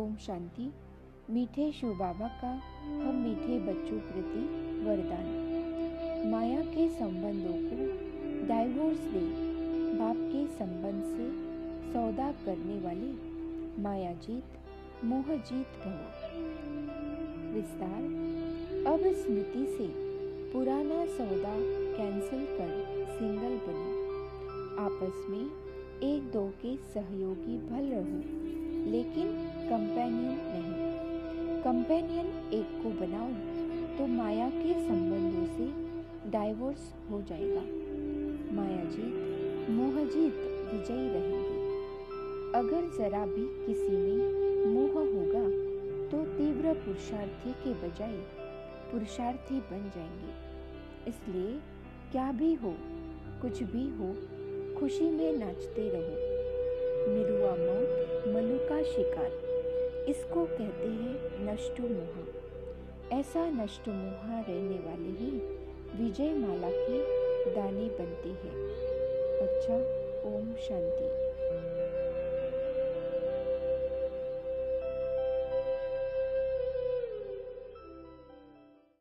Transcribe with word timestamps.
ओम 0.00 0.14
शांति। 0.16 0.66
मीठे 1.30 1.70
शिव 1.72 1.90
बाबा 1.94 2.28
का 2.42 2.50
हम 2.82 3.16
मीठे 3.16 3.58
बच्चों 3.58 3.98
प्रति 4.02 4.44
वरदान। 4.84 5.26
माया 6.30 6.60
के 6.66 6.86
संबंधों 6.88 7.56
को 7.64 8.46
डाइवोर्स 8.48 9.00
दे 9.06 9.24
बाप 9.98 10.16
के 10.26 10.46
संबंध 10.54 11.02
से 11.06 11.26
सौदा 11.92 12.30
करने 12.46 12.78
वाले 12.80 13.82
माया 13.82 14.12
जीत 14.26 15.04
मोह 15.04 15.34
जीत 15.50 15.76
भव 15.84 16.00
विस्तार, 17.54 18.02
अब 18.86 19.06
स्मृति 19.14 19.66
से 19.76 19.88
पुराना 20.52 21.04
सौदा 21.18 21.54
कैंसिल 21.96 22.46
कर 22.56 22.76
सिंगल 23.10 23.60
बने। 23.66 23.92
आपस 24.80 25.24
में 25.30 25.44
एक 26.10 26.32
दो 26.32 26.48
के 26.62 26.76
सहयोगी 26.92 27.58
भल 27.68 27.92
रहो, 27.94 28.20
लेकिन 28.90 29.26
कंपेनियन 29.70 30.38
नहीं। 30.44 31.62
कंपेनियन 31.62 32.26
एक 32.52 32.70
को 32.82 32.90
बनाओ 32.90 33.28
तो 33.98 34.06
माया 34.06 34.48
के 34.50 34.72
संबंधों 34.86 35.44
से 35.46 35.66
डाइवोर्स 36.30 36.92
हो 37.10 37.20
जाएगा। 37.22 37.60
माया 38.56 38.84
जीत 38.84 39.70
मोह 39.70 40.04
जीत 40.04 40.40
विजयी 40.72 41.08
रहेंगे। 41.08 41.60
अगर 42.54 42.88
जरा 42.98 43.24
भी 43.26 43.44
किसी 43.66 43.96
में 43.96 44.66
मोह 44.66 44.92
होगा 44.92 45.44
तो 46.08 46.24
तीव्र 46.38 46.72
पुरुषार्थी 46.74 47.52
के 47.52 47.74
बजाय 47.74 48.16
पुरुषार्थी 48.92 49.60
बन 49.60 49.90
जाएँगे। 49.96 50.32
इसलिए 51.08 51.58
क्या 52.12 52.32
भी 52.32 52.54
हो, 52.54 52.74
कुछ 53.42 53.62
भी 53.62 53.84
हो, 53.90 54.14
खुशी 54.80 55.10
में 55.10 55.38
नाचते 55.38 55.88
रहो। 55.94 56.30
मिरुआ 57.12 57.50
मौत 57.50 58.24
मलु 58.28 58.58
का 58.68 58.82
शिकार। 58.82 59.49
इसको 60.10 60.44
कहते 60.46 60.88
हैं 60.88 61.52
नष्टो 61.52 61.82
मोह 61.82 63.18
ऐसा 63.18 63.44
नष्ट 63.50 63.88
मोह 63.88 64.40
रहने 64.40 64.78
वाले 64.86 65.10
ही 65.20 65.30
विजय 66.02 66.34
माला 66.34 66.70
की 66.70 66.98
दानी 67.54 67.88
बनती 67.88 68.28
है। 68.28 68.52
अच्छा 69.46 69.76
ओम 70.30 70.54
शांति। 70.54 71.19